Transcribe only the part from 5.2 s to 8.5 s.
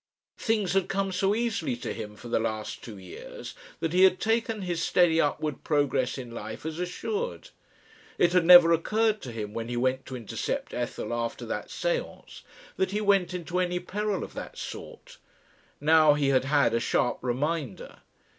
upward progress in life as assured. It had